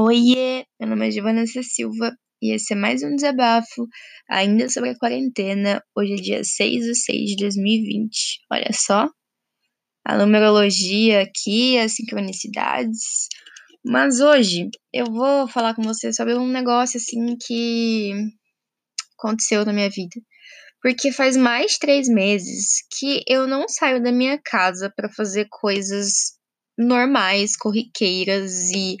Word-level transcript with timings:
Oiê, 0.00 0.64
meu 0.80 0.88
nome 0.88 1.06
é 1.06 1.10
Giovanna 1.12 1.44
Silva 1.46 2.10
e 2.42 2.52
esse 2.52 2.72
é 2.72 2.76
mais 2.76 3.04
um 3.04 3.14
desabafo, 3.14 3.86
ainda 4.28 4.68
sobre 4.68 4.90
a 4.90 4.98
quarentena. 4.98 5.80
Hoje 5.96 6.14
é 6.14 6.16
dia 6.16 6.42
6 6.42 6.84
de 6.84 6.96
6 6.96 7.30
de 7.30 7.36
2020. 7.36 8.40
Olha 8.50 8.70
só, 8.72 9.08
a 10.04 10.18
numerologia 10.18 11.22
aqui, 11.22 11.78
as 11.78 11.94
sincronicidades. 11.94 13.28
Mas 13.84 14.18
hoje 14.18 14.68
eu 14.92 15.06
vou 15.06 15.46
falar 15.46 15.76
com 15.76 15.82
você 15.82 16.12
sobre 16.12 16.34
um 16.34 16.48
negócio 16.48 16.98
assim 16.98 17.36
que 17.36 18.10
aconteceu 19.16 19.64
na 19.64 19.72
minha 19.72 19.90
vida. 19.90 20.20
Porque 20.82 21.12
faz 21.12 21.36
mais 21.36 21.78
três 21.78 22.08
meses 22.08 22.84
que 22.98 23.22
eu 23.28 23.46
não 23.46 23.68
saio 23.68 24.02
da 24.02 24.10
minha 24.10 24.40
casa 24.44 24.92
para 24.96 25.08
fazer 25.08 25.46
coisas 25.48 26.32
normais, 26.76 27.56
corriqueiras 27.56 28.70
e 28.70 28.96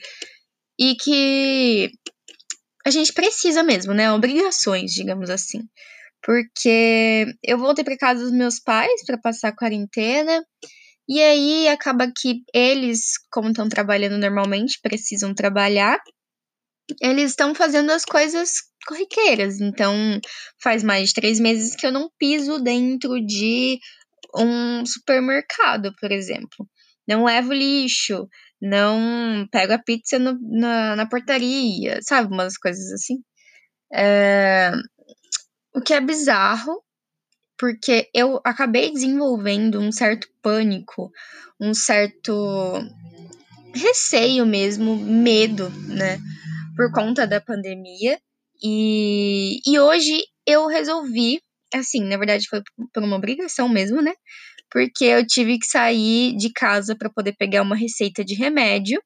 e 0.78 0.94
que 0.96 1.90
a 2.86 2.90
gente 2.90 3.12
precisa 3.12 3.62
mesmo, 3.62 3.94
né? 3.94 4.12
Obrigações, 4.12 4.92
digamos 4.92 5.30
assim. 5.30 5.60
Porque 6.22 7.26
eu 7.42 7.58
voltei 7.58 7.84
para 7.84 7.96
casa 7.96 8.22
dos 8.22 8.32
meus 8.32 8.58
pais 8.60 9.04
para 9.06 9.18
passar 9.18 9.48
a 9.48 9.56
quarentena. 9.56 10.44
E 11.08 11.20
aí 11.20 11.68
acaba 11.68 12.10
que 12.16 12.42
eles, 12.52 13.12
como 13.30 13.48
estão 13.48 13.68
trabalhando 13.68 14.18
normalmente, 14.18 14.80
precisam 14.82 15.34
trabalhar. 15.34 15.98
Eles 17.00 17.30
estão 17.30 17.54
fazendo 17.54 17.90
as 17.90 18.04
coisas 18.04 18.52
corriqueiras. 18.86 19.60
Então, 19.60 19.94
faz 20.62 20.82
mais 20.82 21.08
de 21.08 21.14
três 21.14 21.40
meses 21.40 21.74
que 21.74 21.86
eu 21.86 21.92
não 21.92 22.10
piso 22.18 22.58
dentro 22.58 23.20
de 23.24 23.78
um 24.36 24.84
supermercado, 24.84 25.92
por 26.00 26.10
exemplo. 26.10 26.68
Não 27.06 27.24
levo 27.24 27.52
lixo, 27.52 28.26
não 28.60 29.46
pego 29.50 29.72
a 29.72 29.78
pizza 29.78 30.18
no, 30.18 30.38
na, 30.40 30.96
na 30.96 31.06
portaria, 31.06 31.98
sabe? 32.02 32.32
Umas 32.32 32.56
coisas 32.56 32.92
assim. 32.92 33.16
É, 33.92 34.72
o 35.74 35.80
que 35.80 35.92
é 35.94 36.00
bizarro, 36.00 36.82
porque 37.58 38.08
eu 38.14 38.40
acabei 38.44 38.92
desenvolvendo 38.92 39.80
um 39.80 39.92
certo 39.92 40.28
pânico, 40.42 41.10
um 41.60 41.74
certo 41.74 42.32
receio 43.74 44.46
mesmo, 44.46 44.96
medo, 44.96 45.68
né? 45.88 46.18
Por 46.76 46.92
conta 46.92 47.26
da 47.26 47.40
pandemia. 47.40 48.18
E, 48.62 49.60
e 49.66 49.78
hoje 49.78 50.16
eu 50.46 50.66
resolvi, 50.66 51.40
assim, 51.72 52.04
na 52.04 52.16
verdade 52.16 52.48
foi 52.48 52.62
por 52.92 53.02
uma 53.02 53.16
obrigação 53.16 53.68
mesmo, 53.68 54.00
né? 54.00 54.14
Porque 54.74 55.04
eu 55.04 55.24
tive 55.24 55.56
que 55.56 55.66
sair 55.66 56.36
de 56.36 56.52
casa 56.52 56.96
para 56.96 57.08
poder 57.08 57.36
pegar 57.38 57.62
uma 57.62 57.76
receita 57.76 58.24
de 58.24 58.34
remédio. 58.34 59.00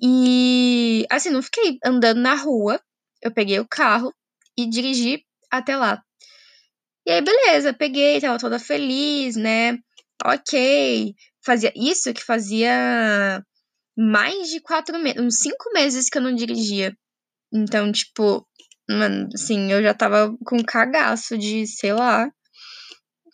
E 0.00 1.04
assim, 1.10 1.30
não 1.30 1.42
fiquei 1.42 1.78
andando 1.84 2.20
na 2.20 2.36
rua. 2.36 2.80
Eu 3.20 3.34
peguei 3.34 3.58
o 3.58 3.66
carro 3.68 4.14
e 4.56 4.70
dirigi 4.70 5.24
até 5.50 5.76
lá. 5.76 6.00
E 7.04 7.10
aí, 7.10 7.20
beleza, 7.20 7.74
peguei, 7.74 8.20
tava 8.20 8.38
toda 8.38 8.60
feliz, 8.60 9.34
né? 9.34 9.76
Ok. 10.24 11.12
Fazia 11.44 11.72
isso 11.74 12.14
que 12.14 12.24
fazia 12.24 13.42
mais 13.96 14.48
de 14.48 14.60
quatro 14.60 14.96
meses, 15.00 15.20
uns 15.20 15.38
cinco 15.40 15.72
meses 15.74 16.08
que 16.08 16.18
eu 16.18 16.22
não 16.22 16.32
dirigia. 16.32 16.96
Então, 17.52 17.90
tipo, 17.90 18.46
mano, 18.88 19.28
assim, 19.34 19.72
eu 19.72 19.82
já 19.82 19.92
tava 19.92 20.36
com 20.44 20.62
cagaço 20.62 21.36
de, 21.36 21.66
sei 21.66 21.92
lá, 21.92 22.30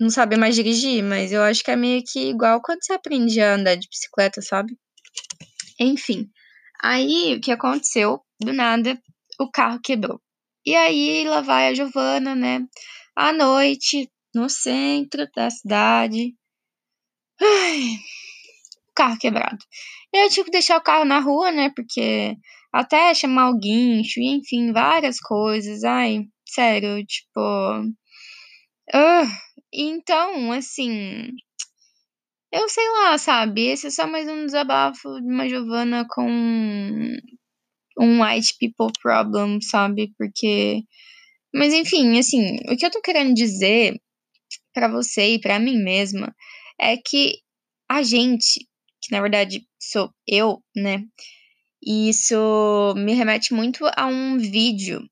não 0.01 0.11
saber 0.11 0.37
mais 0.37 0.55
dirigir, 0.55 1.03
mas 1.03 1.33
eu 1.33 1.43
acho 1.43 1.63
que 1.63 1.71
é 1.71 1.77
meio 1.77 2.03
que 2.05 2.31
igual 2.31 2.61
quando 2.63 2.85
você 2.85 2.93
aprende 2.93 3.41
a 3.41 3.55
andar 3.55 3.77
de 3.77 3.89
bicicleta, 3.89 4.41
sabe? 4.43 4.77
Enfim. 5.79 6.29
Aí 6.83 7.37
o 7.37 7.41
que 7.41 7.53
aconteceu? 7.53 8.21
Do 8.41 8.53
nada, 8.53 9.01
o 9.41 9.51
carro 9.51 9.81
quebrou. 9.83 10.21
E 10.67 10.75
aí 10.75 11.25
lá 11.27 11.41
vai 11.41 11.69
a 11.69 11.75
Giovana, 11.75 12.35
né? 12.35 12.61
À 13.17 13.33
noite, 13.33 14.11
no 14.35 14.49
centro 14.49 15.29
da 15.35 15.51
cidade. 15.51 16.35
Ai, 17.41 17.99
carro 18.95 19.19
quebrado. 19.19 19.59
Eu 20.13 20.29
tive 20.29 20.45
que 20.47 20.51
deixar 20.53 20.79
o 20.79 20.83
carro 20.83 21.05
na 21.05 21.21
rua, 21.21 21.51
né? 21.53 21.71
Porque 21.75 22.37
até 22.73 23.15
chamar 23.15 23.51
o 23.51 23.59
guincho, 23.59 24.21
enfim, 24.21 24.73
várias 24.73 25.19
coisas. 25.21 25.85
Ai, 25.85 26.25
sério, 26.47 27.05
tipo. 27.07 27.41
Uh, 28.93 29.27
então, 29.75 30.53
assim, 30.53 31.31
eu 32.53 32.69
sei 32.69 32.89
lá, 32.91 33.19
sabe? 33.19 33.67
Esse 33.67 33.89
é 33.89 33.91
só 33.91 34.07
mais 34.07 34.29
um 34.29 34.47
desabafo 34.47 35.21
de 35.21 35.27
uma 35.27 35.49
Giovana 35.49 36.07
com 36.09 36.31
um 37.99 38.23
white 38.23 38.55
people 38.61 38.93
problem, 39.03 39.61
sabe? 39.61 40.13
Porque. 40.17 40.83
Mas 41.53 41.73
enfim, 41.73 42.19
assim, 42.19 42.59
o 42.71 42.77
que 42.77 42.87
eu 42.87 42.91
tô 42.91 43.01
querendo 43.01 43.35
dizer 43.35 44.01
para 44.73 44.89
você 44.89 45.35
e 45.35 45.41
para 45.41 45.59
mim 45.59 45.83
mesma 45.83 46.35
é 46.81 46.97
que 46.97 47.39
a 47.89 48.03
gente, 48.03 48.61
que 49.03 49.13
na 49.13 49.21
verdade 49.21 49.67
sou 49.81 50.13
eu, 50.27 50.63
né? 50.77 51.05
E 51.83 52.09
isso 52.09 52.95
me 52.97 53.15
remete 53.15 53.53
muito 53.53 53.85
a 53.97 54.07
um 54.07 54.39
vídeo 54.39 55.05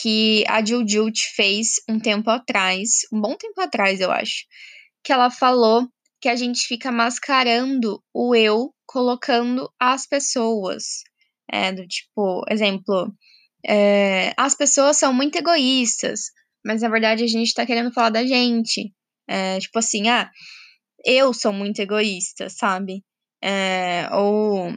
que 0.00 0.44
a 0.48 0.64
Jujut 0.64 1.20
fez 1.34 1.74
um 1.88 1.98
tempo 1.98 2.30
atrás, 2.30 3.00
um 3.12 3.20
bom 3.20 3.36
tempo 3.36 3.60
atrás, 3.60 4.00
eu 4.00 4.10
acho, 4.10 4.44
que 5.04 5.12
ela 5.12 5.30
falou 5.30 5.86
que 6.20 6.28
a 6.28 6.36
gente 6.36 6.66
fica 6.66 6.90
mascarando 6.90 8.02
o 8.14 8.34
eu 8.34 8.72
colocando 8.86 9.70
as 9.78 10.06
pessoas. 10.06 11.02
É, 11.50 11.72
do 11.72 11.86
tipo, 11.86 12.44
exemplo, 12.48 13.12
é, 13.66 14.32
as 14.36 14.54
pessoas 14.54 14.96
são 14.96 15.12
muito 15.12 15.36
egoístas, 15.36 16.30
mas 16.64 16.82
na 16.82 16.88
verdade 16.88 17.24
a 17.24 17.26
gente 17.26 17.52
tá 17.52 17.66
querendo 17.66 17.92
falar 17.92 18.10
da 18.10 18.24
gente. 18.24 18.92
É, 19.28 19.58
tipo 19.58 19.78
assim, 19.78 20.08
ah, 20.08 20.30
eu 21.04 21.34
sou 21.34 21.52
muito 21.52 21.80
egoísta, 21.80 22.48
sabe? 22.48 23.04
É, 23.42 24.08
ou 24.12 24.72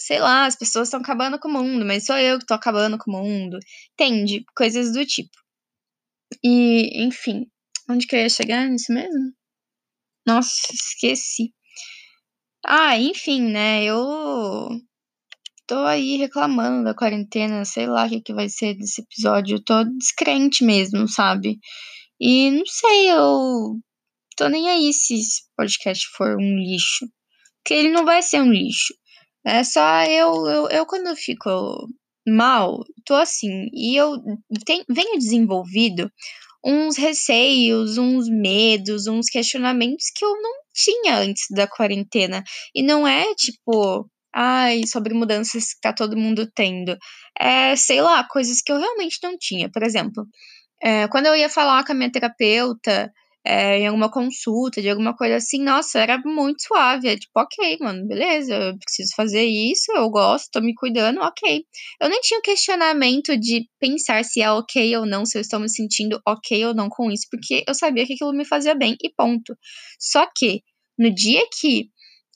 sei 0.00 0.18
lá, 0.18 0.46
as 0.46 0.56
pessoas 0.56 0.88
estão 0.88 1.00
acabando 1.00 1.38
com 1.38 1.48
o 1.48 1.52
mundo, 1.52 1.84
mas 1.84 2.06
sou 2.06 2.16
eu 2.16 2.38
que 2.38 2.46
tô 2.46 2.54
acabando 2.54 2.98
com 2.98 3.10
o 3.10 3.22
mundo. 3.22 3.58
Entende? 3.92 4.44
Coisas 4.56 4.92
do 4.92 5.04
tipo. 5.04 5.36
E, 6.42 7.04
enfim, 7.04 7.46
onde 7.88 8.06
que 8.06 8.16
eu 8.16 8.20
ia 8.20 8.28
chegar 8.28 8.68
nisso 8.68 8.92
mesmo? 8.92 9.32
Nossa, 10.26 10.50
esqueci. 10.72 11.52
Ah, 12.66 12.98
enfim, 12.98 13.42
né? 13.42 13.84
Eu 13.84 14.68
tô 15.66 15.78
aí 15.86 16.16
reclamando 16.16 16.84
da 16.84 16.94
quarentena, 16.94 17.64
sei 17.64 17.86
lá 17.86 18.06
o 18.06 18.08
que, 18.08 18.20
que 18.20 18.34
vai 18.34 18.48
ser 18.48 18.74
desse 18.74 19.02
episódio. 19.02 19.56
Eu 19.56 19.64
tô 19.64 19.84
descrente 19.84 20.64
mesmo, 20.64 21.08
sabe? 21.08 21.58
E 22.20 22.50
não 22.50 22.66
sei, 22.66 23.10
eu 23.10 23.78
tô 24.36 24.48
nem 24.48 24.68
aí 24.68 24.92
se 24.92 25.14
esse 25.14 25.42
podcast 25.56 26.06
for 26.16 26.36
um 26.36 26.56
lixo. 26.58 27.06
Porque 27.62 27.74
ele 27.74 27.90
não 27.90 28.04
vai 28.04 28.22
ser 28.22 28.40
um 28.40 28.50
lixo. 28.50 28.94
É 29.44 29.64
só 29.64 30.04
eu, 30.04 30.46
eu, 30.46 30.68
eu 30.68 30.86
quando 30.86 31.14
fico 31.16 31.88
mal, 32.26 32.84
tô 33.04 33.14
assim, 33.14 33.68
e 33.72 33.96
eu 33.96 34.16
tem, 34.66 34.84
venho 34.88 35.18
desenvolvido 35.18 36.10
uns 36.64 36.96
receios, 36.96 37.96
uns 37.98 38.28
medos, 38.28 39.06
uns 39.06 39.28
questionamentos 39.30 40.06
que 40.14 40.24
eu 40.24 40.30
não 40.42 40.52
tinha 40.74 41.16
antes 41.18 41.46
da 41.50 41.66
quarentena. 41.66 42.42
E 42.74 42.82
não 42.82 43.06
é 43.06 43.34
tipo, 43.34 44.08
ai, 44.34 44.82
sobre 44.86 45.14
mudanças 45.14 45.72
que 45.74 45.80
tá 45.80 45.92
todo 45.92 46.16
mundo 46.16 46.50
tendo. 46.54 46.96
É, 47.38 47.74
sei 47.76 48.02
lá, 48.02 48.24
coisas 48.28 48.60
que 48.62 48.70
eu 48.72 48.78
realmente 48.78 49.18
não 49.22 49.36
tinha. 49.38 49.70
Por 49.70 49.82
exemplo, 49.82 50.26
é, 50.82 51.08
quando 51.08 51.26
eu 51.26 51.36
ia 51.36 51.48
falar 51.48 51.84
com 51.84 51.92
a 51.92 51.94
minha 51.94 52.12
terapeuta 52.12 53.10
é, 53.44 53.78
em 53.78 53.86
alguma 53.86 54.10
consulta, 54.10 54.82
de 54.82 54.90
alguma 54.90 55.16
coisa 55.16 55.36
assim, 55.36 55.62
nossa, 55.62 55.98
era 55.98 56.18
muito 56.18 56.62
suave. 56.62 57.08
É 57.08 57.16
tipo, 57.16 57.32
ok, 57.36 57.78
mano, 57.80 58.06
beleza, 58.06 58.54
eu 58.54 58.78
preciso 58.78 59.12
fazer 59.16 59.44
isso, 59.44 59.90
eu 59.92 60.10
gosto, 60.10 60.50
tô 60.52 60.60
me 60.60 60.74
cuidando, 60.74 61.20
ok. 61.20 61.64
Eu 62.00 62.08
nem 62.08 62.20
tinha 62.20 62.40
questionamento 62.42 63.36
de 63.38 63.66
pensar 63.80 64.24
se 64.24 64.42
é 64.42 64.50
ok 64.50 64.96
ou 64.98 65.06
não, 65.06 65.24
se 65.24 65.38
eu 65.38 65.40
estou 65.40 65.58
me 65.60 65.70
sentindo 65.70 66.20
ok 66.26 66.66
ou 66.66 66.74
não 66.74 66.88
com 66.88 67.10
isso, 67.10 67.26
porque 67.30 67.64
eu 67.66 67.74
sabia 67.74 68.06
que 68.06 68.14
aquilo 68.14 68.32
me 68.32 68.44
fazia 68.44 68.74
bem 68.74 68.96
e 69.02 69.10
ponto. 69.14 69.56
Só 69.98 70.26
que, 70.36 70.62
no 70.98 71.12
dia 71.14 71.42
que 71.58 71.88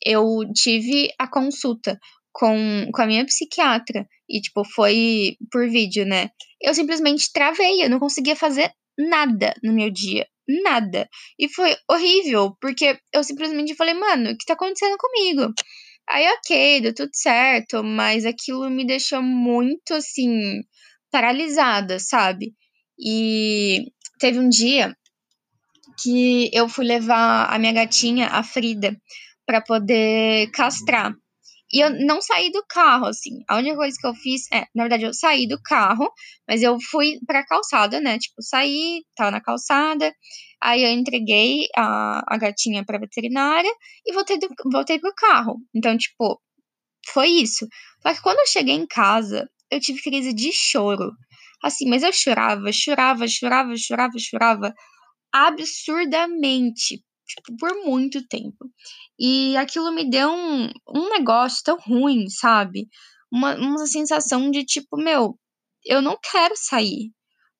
eu 0.04 0.40
tive 0.54 1.10
a 1.18 1.28
consulta 1.28 1.98
com, 2.32 2.88
com 2.92 3.02
a 3.02 3.06
minha 3.06 3.24
psiquiatra, 3.26 4.06
e, 4.28 4.40
tipo, 4.40 4.64
foi 4.64 5.36
por 5.52 5.68
vídeo, 5.68 6.06
né? 6.06 6.30
Eu 6.60 6.74
simplesmente 6.74 7.30
travei, 7.32 7.84
eu 7.84 7.90
não 7.90 7.98
conseguia 7.98 8.34
fazer 8.34 8.72
nada 8.98 9.54
no 9.62 9.72
meu 9.72 9.90
dia 9.90 10.26
nada. 10.48 11.08
E 11.38 11.48
foi 11.48 11.76
horrível, 11.90 12.56
porque 12.60 12.98
eu 13.12 13.24
simplesmente 13.24 13.74
falei, 13.74 13.94
mano, 13.94 14.30
o 14.30 14.36
que 14.36 14.46
tá 14.46 14.54
acontecendo 14.54 14.96
comigo? 14.98 15.52
Aí, 16.08 16.26
ok, 16.28 16.80
deu 16.82 16.94
tudo 16.94 17.10
certo, 17.14 17.82
mas 17.82 18.26
aquilo 18.26 18.68
me 18.70 18.86
deixou 18.86 19.22
muito, 19.22 19.94
assim, 19.94 20.62
paralisada, 21.10 21.98
sabe? 21.98 22.54
E 22.98 23.86
teve 24.18 24.38
um 24.38 24.48
dia 24.48 24.94
que 26.02 26.50
eu 26.52 26.68
fui 26.68 26.84
levar 26.84 27.46
a 27.52 27.58
minha 27.58 27.72
gatinha, 27.72 28.28
a 28.28 28.42
Frida, 28.42 28.96
para 29.46 29.60
poder 29.60 30.50
castrar. 30.50 31.14
E 31.74 31.80
eu 31.80 31.90
não 32.06 32.22
saí 32.22 32.52
do 32.52 32.64
carro, 32.68 33.06
assim. 33.06 33.42
A 33.48 33.56
única 33.56 33.74
coisa 33.74 33.96
que 34.00 34.06
eu 34.06 34.14
fiz 34.14 34.42
é, 34.52 34.60
na 34.72 34.84
verdade, 34.84 35.02
eu 35.02 35.12
saí 35.12 35.48
do 35.48 35.60
carro, 35.60 36.08
mas 36.48 36.62
eu 36.62 36.78
fui 36.80 37.18
pra 37.26 37.44
calçada, 37.44 38.00
né? 38.00 38.16
Tipo, 38.16 38.40
saí, 38.42 39.02
tava 39.16 39.32
na 39.32 39.40
calçada, 39.40 40.14
aí 40.62 40.84
eu 40.84 40.90
entreguei 40.92 41.66
a, 41.76 42.22
a 42.32 42.38
gatinha 42.38 42.84
pra 42.84 42.98
veterinária 42.98 43.70
e 44.06 44.12
voltei, 44.12 44.38
do, 44.38 44.48
voltei 44.70 45.00
pro 45.00 45.12
carro. 45.16 45.56
Então, 45.74 45.98
tipo, 45.98 46.40
foi 47.12 47.28
isso. 47.28 47.66
Só 48.02 48.14
que 48.14 48.22
quando 48.22 48.38
eu 48.38 48.46
cheguei 48.46 48.76
em 48.76 48.86
casa, 48.86 49.48
eu 49.68 49.80
tive 49.80 50.00
crise 50.00 50.32
de 50.32 50.52
choro. 50.52 51.10
Assim, 51.60 51.88
mas 51.88 52.04
eu 52.04 52.12
chorava, 52.12 52.70
chorava, 52.70 53.26
chorava, 53.26 53.74
chorava, 53.76 54.18
chorava 54.18 54.74
absurdamente, 55.32 57.02
tipo, 57.26 57.56
por 57.58 57.74
muito 57.84 58.26
tempo. 58.28 58.70
E 59.18 59.56
aquilo 59.56 59.92
me 59.92 60.08
deu 60.08 60.30
um, 60.30 60.70
um 60.88 61.08
negócio 61.10 61.62
tão 61.64 61.78
ruim, 61.78 62.28
sabe? 62.28 62.88
Uma, 63.32 63.54
uma 63.56 63.86
sensação 63.86 64.50
de 64.50 64.64
tipo, 64.64 64.96
meu, 64.96 65.38
eu 65.84 66.00
não 66.02 66.16
quero 66.22 66.54
sair. 66.56 67.10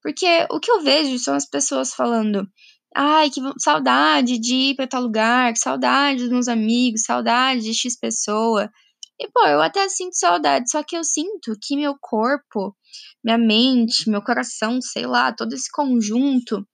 Porque 0.02 0.26
o 0.50 0.61
que 0.61 0.70
eu 0.70 0.82
vejo 0.82 1.19
são 1.19 1.34
as 1.34 1.49
pessoas 1.49 1.94
falando, 1.94 2.46
ai, 2.94 3.31
que 3.31 3.40
saudade 3.58 4.38
de 4.38 4.55
ir 4.55 4.76
para 4.76 4.87
tal 4.87 5.02
lugar, 5.02 5.52
que 5.52 5.58
saudade 5.58 6.20
dos 6.20 6.31
meus 6.31 6.49
amigos, 6.49 7.02
saudade 7.02 7.62
de 7.62 7.75
X 7.75 7.99
pessoa. 7.99 8.70
E, 9.19 9.28
pô, 9.31 9.46
eu 9.46 9.62
até 9.62 9.88
sinto 9.88 10.14
saudade, 10.16 10.70
só 10.70 10.82
que 10.82 10.96
eu 10.96 11.05
sinto 11.05 11.56
que 11.62 11.76
meu 11.76 11.94
corpo, 12.00 12.76
minha 13.25 13.38
mente, 13.38 14.11
meu 14.11 14.22
coração, 14.22 14.81
sei 14.82 15.06
lá, 15.06 15.32
todo 15.32 15.52
esse 15.55 15.70
conjunto, 15.70 16.66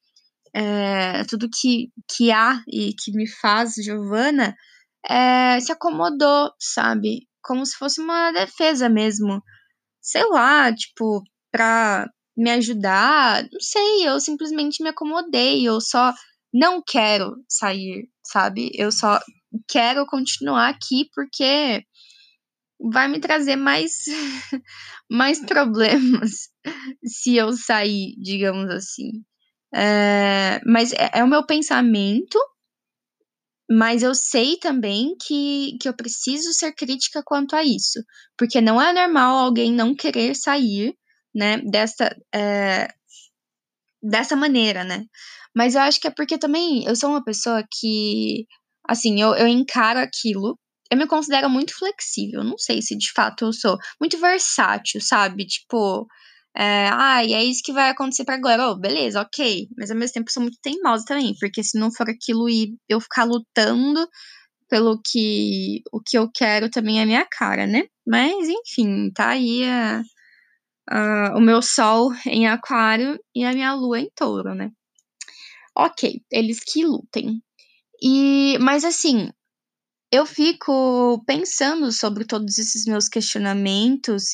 é, 0.54 1.24
tudo 1.24 1.48
que, 1.48 1.90
que 2.08 2.30
há 2.30 2.62
e 2.68 2.92
que 2.94 3.12
me 3.12 3.28
faz 3.28 3.74
Giovana, 3.74 4.54
é, 5.08 5.58
se 5.60 5.72
acomodou, 5.72 6.52
sabe? 6.58 7.28
Como 7.42 7.64
se 7.64 7.76
fosse 7.76 8.00
uma 8.00 8.32
defesa 8.32 8.88
mesmo. 8.88 9.42
Sei 10.00 10.24
lá, 10.28 10.72
tipo, 10.74 11.22
pra 11.50 12.06
me 12.36 12.50
ajudar, 12.52 13.42
não 13.52 13.60
sei, 13.60 14.08
eu 14.08 14.18
simplesmente 14.20 14.82
me 14.82 14.90
acomodei, 14.90 15.66
eu 15.66 15.80
só 15.80 16.14
não 16.52 16.82
quero 16.82 17.36
sair, 17.48 18.08
sabe? 18.24 18.70
Eu 18.74 18.90
só 18.90 19.20
quero 19.68 20.06
continuar 20.06 20.68
aqui 20.68 21.08
porque 21.14 21.84
vai 22.92 23.08
me 23.08 23.20
trazer 23.20 23.56
mais 23.56 23.92
mais 25.10 25.38
problemas 25.44 26.48
se 27.04 27.36
eu 27.36 27.52
sair, 27.52 28.14
digamos 28.18 28.70
assim. 28.70 29.22
É, 29.74 30.60
mas 30.66 30.92
é, 30.92 31.10
é, 31.14 31.24
o 31.24 31.28
meu 31.28 31.44
pensamento, 31.46 32.38
mas 33.70 34.02
eu 34.02 34.14
sei 34.14 34.56
também 34.58 35.16
que, 35.26 35.76
que 35.80 35.88
eu 35.88 35.94
preciso 35.94 36.52
ser 36.52 36.72
crítica 36.72 37.22
quanto 37.24 37.54
a 37.54 37.64
isso, 37.64 38.02
porque 38.36 38.60
não 38.60 38.80
é 38.80 38.92
normal 38.92 39.38
alguém 39.38 39.72
não 39.72 39.94
querer 39.94 40.34
sair, 40.34 40.96
né, 41.34 41.58
dessa, 41.58 42.14
é, 42.34 42.88
dessa 44.02 44.34
maneira, 44.36 44.84
né? 44.84 45.04
Mas 45.54 45.74
eu 45.74 45.82
acho 45.82 46.00
que 46.00 46.08
é 46.08 46.10
porque 46.10 46.38
também 46.38 46.84
eu 46.86 46.96
sou 46.96 47.10
uma 47.10 47.24
pessoa 47.24 47.64
que, 47.70 48.46
assim, 48.88 49.20
eu, 49.20 49.34
eu 49.34 49.46
encaro 49.48 50.00
aquilo 50.00 50.58
eu 50.90 50.98
me 50.98 51.06
considero 51.06 51.48
muito 51.48 51.72
flexível. 51.78 52.42
Não 52.42 52.58
sei 52.58 52.82
se 52.82 52.96
de 52.98 53.12
fato 53.12 53.44
eu 53.46 53.52
sou. 53.52 53.78
Muito 54.00 54.18
versátil, 54.18 55.00
sabe? 55.00 55.46
Tipo, 55.46 56.06
é, 56.56 56.88
ah, 56.92 57.24
e 57.24 57.32
é 57.32 57.44
isso 57.44 57.62
que 57.64 57.72
vai 57.72 57.90
acontecer 57.90 58.24
para 58.24 58.34
agora. 58.36 58.70
Oh, 58.70 58.76
beleza, 58.78 59.20
ok. 59.20 59.68
Mas 59.78 59.90
ao 59.90 59.96
mesmo 59.96 60.14
tempo 60.14 60.32
sou 60.32 60.42
muito 60.42 60.58
teimosa 60.62 61.04
também, 61.06 61.34
porque 61.38 61.62
se 61.62 61.78
não 61.78 61.92
for 61.92 62.08
aquilo 62.10 62.48
e 62.48 62.76
eu 62.88 63.00
ficar 63.00 63.24
lutando 63.24 64.06
pelo 64.68 65.00
que 65.02 65.82
o 65.92 66.00
que 66.00 66.18
eu 66.18 66.30
quero 66.32 66.70
também 66.70 67.00
é 67.00 67.06
minha 67.06 67.26
cara, 67.26 67.66
né? 67.66 67.84
Mas 68.06 68.48
enfim, 68.48 69.10
tá 69.12 69.30
aí 69.30 69.64
a, 69.64 70.02
a, 70.90 71.36
o 71.36 71.40
meu 71.40 71.62
sol 71.62 72.12
em 72.26 72.48
aquário 72.48 73.18
e 73.34 73.44
a 73.44 73.52
minha 73.52 73.74
lua 73.74 74.00
em 74.00 74.10
touro, 74.16 74.54
né? 74.54 74.70
Ok, 75.76 76.22
eles 76.30 76.60
que 76.60 76.84
lutem. 76.84 77.42
E, 78.02 78.58
mas 78.60 78.84
assim, 78.84 79.30
eu 80.12 80.26
fico 80.26 81.22
pensando 81.26 81.92
sobre 81.92 82.26
todos 82.26 82.58
esses 82.58 82.84
meus 82.86 83.08
questionamentos, 83.08 84.24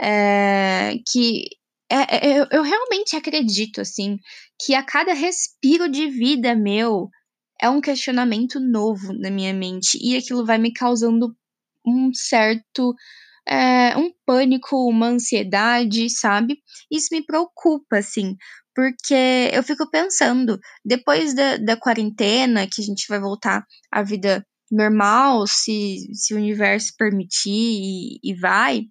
é, 0.00 0.94
que 1.10 1.44
é, 1.90 2.28
é, 2.28 2.40
eu, 2.40 2.46
eu 2.50 2.62
realmente 2.62 3.16
acredito, 3.16 3.80
assim, 3.80 4.18
que 4.60 4.74
a 4.74 4.82
cada 4.82 5.12
respiro 5.12 5.88
de 5.88 6.08
vida 6.08 6.54
meu 6.54 7.08
é 7.60 7.68
um 7.68 7.80
questionamento 7.80 8.60
novo 8.60 9.12
na 9.14 9.30
minha 9.30 9.52
mente, 9.54 9.98
e 10.00 10.16
aquilo 10.16 10.44
vai 10.44 10.58
me 10.58 10.72
causando 10.72 11.34
um 11.86 12.10
certo 12.12 12.94
é, 13.48 13.96
um 13.96 14.12
pânico, 14.26 14.76
uma 14.88 15.06
ansiedade, 15.08 16.10
sabe? 16.10 16.58
Isso 16.90 17.08
me 17.10 17.24
preocupa, 17.24 17.98
assim, 17.98 18.36
porque 18.74 19.50
eu 19.52 19.62
fico 19.62 19.90
pensando, 19.90 20.58
depois 20.84 21.34
da, 21.34 21.56
da 21.56 21.76
quarentena, 21.76 22.68
que 22.70 22.82
a 22.82 22.84
gente 22.84 23.06
vai 23.08 23.18
voltar 23.18 23.64
à 23.90 24.02
vida 24.02 24.46
normal, 24.70 25.46
se, 25.46 25.96
se 26.12 26.34
o 26.34 26.36
universo 26.36 26.92
permitir 26.98 27.50
e, 27.50 28.20
e 28.22 28.34
vai, 28.34 28.82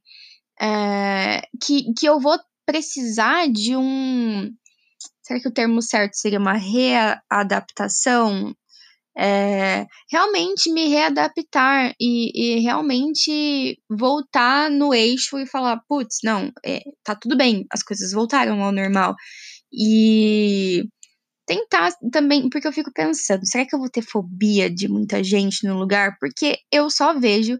é, 0.59 1.41
que, 1.63 1.93
que 1.93 2.05
eu 2.05 2.19
vou 2.19 2.37
precisar 2.65 3.47
de 3.47 3.75
um. 3.75 4.51
Será 5.21 5.39
que 5.39 5.47
o 5.47 5.53
termo 5.53 5.81
certo 5.81 6.15
seria 6.15 6.39
uma 6.39 6.53
readaptação? 6.53 8.53
É, 9.19 9.87
realmente 10.11 10.71
me 10.71 10.89
readaptar 10.89 11.91
e, 11.99 12.31
e, 12.35 12.59
realmente 12.59 13.79
voltar 13.89 14.69
no 14.69 14.93
eixo 14.93 15.39
e 15.39 15.47
falar, 15.47 15.81
putz, 15.89 16.19
não, 16.23 16.51
é, 16.63 16.81
tá 17.03 17.15
tudo 17.15 17.35
bem, 17.35 17.65
as 17.71 17.81
coisas 17.81 18.11
voltaram 18.11 18.61
ao 18.61 18.71
normal. 18.71 19.15
E 19.73 20.83
tentar 21.47 21.93
também, 22.11 22.49
porque 22.49 22.67
eu 22.67 22.73
fico 22.73 22.91
pensando, 22.93 23.47
será 23.47 23.65
que 23.65 23.73
eu 23.73 23.79
vou 23.79 23.89
ter 23.89 24.03
fobia 24.03 24.69
de 24.69 24.87
muita 24.87 25.23
gente 25.23 25.65
no 25.65 25.79
lugar? 25.79 26.17
Porque 26.19 26.57
eu 26.71 26.89
só 26.89 27.17
vejo 27.17 27.57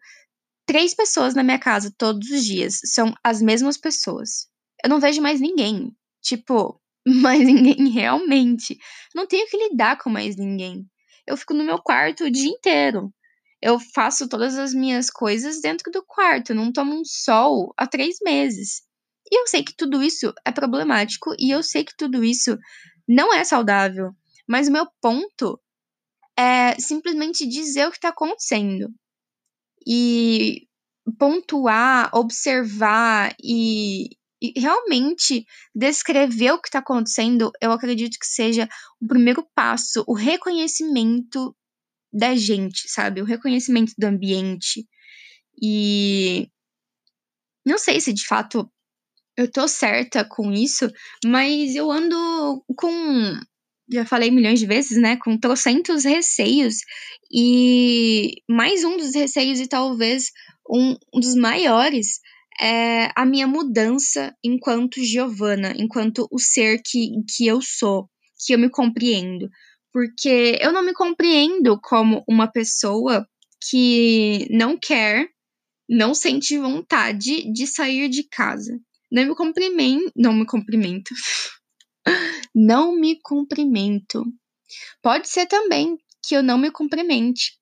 três 0.68 0.94
pessoas 0.94 1.34
na 1.34 1.44
minha 1.44 1.58
casa 1.58 1.92
todos 1.98 2.30
os 2.30 2.46
dias, 2.46 2.80
são 2.84 3.14
as 3.24 3.42
mesmas 3.42 3.78
pessoas. 3.78 4.48
Eu 4.84 4.90
não 4.90 5.00
vejo 5.00 5.22
mais 5.22 5.40
ninguém. 5.40 5.96
Tipo, 6.22 6.80
mais 7.08 7.40
ninguém 7.40 7.90
realmente. 7.90 8.78
Não 9.16 9.26
tenho 9.26 9.48
que 9.48 9.58
lidar 9.58 9.98
com 9.98 10.10
mais 10.10 10.36
ninguém. 10.36 10.86
Eu 11.26 11.38
fico 11.38 11.54
no 11.54 11.64
meu 11.64 11.82
quarto 11.82 12.26
o 12.26 12.32
dia 12.32 12.50
inteiro. 12.50 13.12
Eu 13.62 13.80
faço 13.96 14.30
todas 14.30 14.58
as 14.58 14.74
minhas 14.74 15.10
coisas 15.10 15.62
dentro 15.62 15.92
do 15.92 16.06
quarto. 16.06 16.52
Eu 16.52 16.58
não 16.58 16.72
tomo 16.72 16.94
um 16.94 17.04
sol 17.04 17.74
há 17.78 17.88
três 17.88 18.18
meses. 18.22 18.84
E 19.32 19.42
eu 19.42 19.48
sei 19.48 19.64
que 19.64 19.76
tudo 19.76 20.04
isso 20.04 20.34
é 20.46 20.52
problemático 20.52 21.34
e 21.40 21.50
eu 21.50 21.64
sei 21.64 21.84
que 21.84 21.96
tudo 21.98 22.24
isso 22.24 22.58
não 23.08 23.34
é 23.34 23.44
saudável. 23.44 24.12
Mas 24.48 24.68
o 24.68 24.72
meu 24.72 24.86
ponto 25.02 25.60
é 26.38 26.80
simplesmente 26.80 27.48
dizer 27.48 27.88
o 27.88 27.92
que 27.92 27.98
está 27.98 28.10
acontecendo. 28.10 28.90
E 29.88 30.68
pontuar, 31.18 32.10
observar 32.14 33.34
e, 33.42 34.10
e 34.42 34.60
realmente 34.60 35.46
descrever 35.74 36.52
o 36.52 36.62
que 36.62 36.68
está 36.68 36.80
acontecendo, 36.80 37.52
eu 37.62 37.72
acredito 37.72 38.18
que 38.20 38.28
seja 38.28 38.68
o 39.00 39.08
primeiro 39.08 39.48
passo, 39.56 40.04
o 40.08 40.14
reconhecimento 40.14 41.56
da 42.12 42.36
gente, 42.36 42.90
sabe? 42.90 43.22
O 43.22 43.26
reconhecimento 43.26 43.94
do 43.98 44.06
ambiente. 44.06 44.86
E 45.62 46.50
não 47.66 47.78
sei 47.78 48.00
se 48.00 48.14
de 48.14 48.26
fato 48.26 48.70
eu 49.38 49.50
tô 49.52 49.68
certa 49.68 50.26
com 50.26 50.52
isso, 50.52 50.90
mas 51.26 51.76
eu 51.76 51.92
ando 51.92 52.64
com. 52.76 53.40
Já 53.92 54.06
falei 54.06 54.30
milhões 54.30 54.60
de 54.60 54.66
vezes, 54.66 54.98
né? 54.98 55.18
Com 55.18 55.38
trocentos 55.38 56.04
receios. 56.04 56.76
E 57.32 58.42
mais 58.50 58.84
um 58.84 58.98
dos 58.98 59.16
receios, 59.16 59.60
e 59.60 59.68
talvez 59.68 60.32
um, 60.70 60.96
um 61.14 61.20
dos 61.20 61.36
maiores, 61.36 62.20
é 62.60 63.12
a 63.16 63.26
minha 63.26 63.48
mudança 63.48 64.36
enquanto 64.44 65.04
Giovana, 65.04 65.74
enquanto 65.78 66.28
o 66.32 66.40
ser 66.40 66.82
que, 66.84 67.12
que 67.36 67.46
eu 67.46 67.62
sou, 67.62 68.10
que 68.46 68.54
eu 68.54 68.60
me 68.60 68.70
compreendo. 68.70 69.50
Porque 69.94 70.58
eu 70.62 70.72
não 70.72 70.84
me 70.84 70.94
compreendo 70.94 71.80
como 71.82 72.24
uma 72.28 72.48
pessoa 72.48 73.26
que 73.70 74.48
não 74.52 74.78
quer, 74.78 75.28
não 75.90 76.14
sente 76.14 76.58
vontade 76.58 77.52
de 77.52 77.66
sair 77.66 78.10
de 78.10 78.24
casa. 78.30 78.78
Não 79.12 79.26
me 79.26 79.36
cumprimento. 79.36 80.12
Não 80.16 80.34
me 80.34 80.46
cumprimento. 80.46 81.14
não 82.54 82.96
me 82.96 83.20
cumprimento. 83.22 84.24
Pode 85.02 85.28
ser 85.30 85.46
também 85.46 85.98
que 86.24 86.36
eu 86.36 86.44
não 86.44 86.58
me 86.58 86.72
cumprimente. 86.72 87.58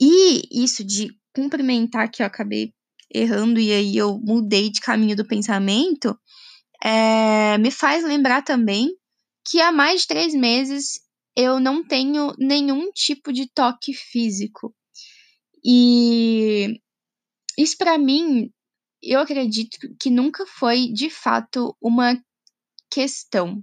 E 0.00 0.64
isso 0.64 0.84
de 0.84 1.10
cumprimentar, 1.34 2.10
que 2.10 2.22
eu 2.22 2.26
acabei 2.26 2.72
errando 3.12 3.58
e 3.58 3.72
aí 3.72 3.96
eu 3.96 4.18
mudei 4.18 4.70
de 4.70 4.80
caminho 4.80 5.16
do 5.16 5.26
pensamento, 5.26 6.16
é, 6.82 7.58
me 7.58 7.70
faz 7.70 8.04
lembrar 8.04 8.42
também 8.42 8.96
que 9.44 9.60
há 9.60 9.72
mais 9.72 10.02
de 10.02 10.06
três 10.06 10.34
meses 10.34 11.00
eu 11.36 11.58
não 11.58 11.84
tenho 11.84 12.32
nenhum 12.38 12.90
tipo 12.92 13.32
de 13.32 13.50
toque 13.52 13.92
físico. 13.92 14.74
E 15.64 16.80
isso 17.58 17.76
para 17.76 17.98
mim, 17.98 18.50
eu 19.02 19.20
acredito 19.20 19.78
que 20.00 20.10
nunca 20.10 20.46
foi 20.46 20.88
de 20.92 21.10
fato 21.10 21.76
uma 21.80 22.20
questão. 22.90 23.62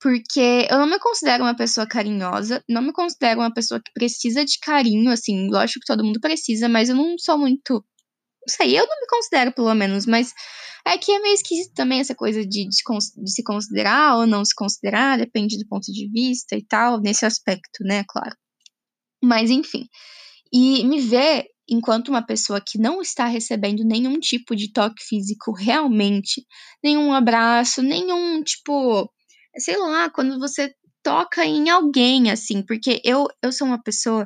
Porque 0.00 0.66
eu 0.70 0.78
não 0.78 0.86
me 0.86 0.98
considero 0.98 1.44
uma 1.44 1.56
pessoa 1.56 1.86
carinhosa, 1.86 2.62
não 2.68 2.82
me 2.82 2.92
considero 2.92 3.40
uma 3.40 3.52
pessoa 3.52 3.80
que 3.80 3.92
precisa 3.92 4.44
de 4.44 4.58
carinho, 4.60 5.10
assim, 5.10 5.48
lógico 5.48 5.80
que 5.80 5.86
todo 5.86 6.04
mundo 6.04 6.20
precisa, 6.20 6.68
mas 6.68 6.88
eu 6.90 6.94
não 6.96 7.16
sou 7.18 7.38
muito. 7.38 7.74
Não 7.74 8.54
sei, 8.54 8.78
eu 8.78 8.86
não 8.86 9.00
me 9.00 9.06
considero, 9.08 9.52
pelo 9.52 9.74
menos, 9.74 10.04
mas 10.04 10.32
é 10.86 10.98
que 10.98 11.10
é 11.10 11.18
meio 11.20 11.34
esquisito 11.34 11.72
também 11.74 12.00
essa 12.00 12.14
coisa 12.14 12.44
de, 12.44 12.68
de, 12.68 12.68
de 12.68 13.30
se 13.30 13.42
considerar 13.42 14.16
ou 14.18 14.26
não 14.26 14.44
se 14.44 14.54
considerar, 14.54 15.16
depende 15.16 15.56
do 15.56 15.66
ponto 15.66 15.90
de 15.90 16.10
vista 16.10 16.54
e 16.54 16.62
tal, 16.62 17.00
nesse 17.00 17.24
aspecto, 17.24 17.82
né, 17.82 18.04
claro. 18.06 18.36
Mas 19.22 19.50
enfim. 19.50 19.88
E 20.52 20.84
me 20.84 21.00
ver 21.00 21.46
enquanto 21.68 22.08
uma 22.08 22.24
pessoa 22.24 22.60
que 22.60 22.78
não 22.78 23.00
está 23.00 23.26
recebendo 23.26 23.84
nenhum 23.84 24.18
tipo 24.18 24.54
de 24.56 24.72
toque 24.72 25.02
físico 25.04 25.52
realmente, 25.52 26.44
nenhum 26.82 27.12
abraço, 27.12 27.82
nenhum 27.82 28.42
tipo 28.42 29.08
sei 29.56 29.76
lá, 29.76 30.10
quando 30.10 30.38
você 30.38 30.72
toca 31.04 31.44
em 31.44 31.68
alguém, 31.68 32.30
assim, 32.30 32.62
porque 32.66 33.00
eu, 33.04 33.26
eu 33.42 33.52
sou 33.52 33.66
uma 33.68 33.80
pessoa 33.80 34.24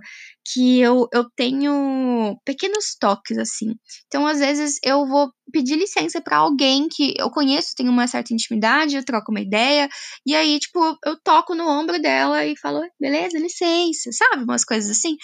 que 0.53 0.81
eu, 0.81 1.09
eu 1.13 1.25
tenho 1.37 2.39
pequenos 2.45 2.97
toques, 2.99 3.37
assim. 3.37 3.75
Então, 4.07 4.27
às 4.27 4.39
vezes, 4.39 4.79
eu 4.85 5.05
vou 5.07 5.31
pedir 5.53 5.77
licença 5.77 6.23
para 6.23 6.39
alguém 6.39 6.89
que 6.89 7.15
eu 7.19 7.31
conheço, 7.31 7.75
tenho 7.77 7.91
uma 7.91 8.07
certa 8.07 8.33
intimidade, 8.33 8.97
eu 8.97 9.05
troco 9.05 9.31
uma 9.33 9.41
ideia, 9.41 9.89
e 10.25 10.35
aí, 10.37 10.59
tipo, 10.59 10.97
eu 11.05 11.21
toco 11.23 11.55
no 11.55 11.69
ombro 11.69 12.01
dela 12.01 12.47
e 12.47 12.57
falo, 12.57 12.81
beleza, 12.99 13.39
licença, 13.39 14.11
sabe? 14.13 14.45
Umas 14.45 14.65
coisas 14.65 14.97
assim. 14.97 15.17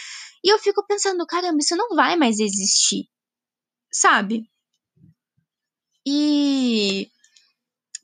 E 0.44 0.52
eu 0.52 0.58
fico 0.58 0.86
pensando, 0.86 1.26
caramba, 1.26 1.58
isso 1.58 1.74
não 1.74 1.96
vai 1.96 2.16
mais 2.16 2.38
existir, 2.38 3.08
sabe? 3.90 4.44
E 6.06 7.08